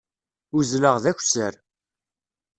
[0.57, 1.53] Uzzleɣ d akessar.